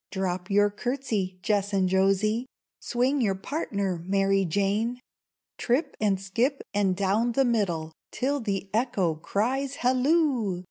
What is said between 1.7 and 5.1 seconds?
and Josie; Swing your partner, Mary Jane!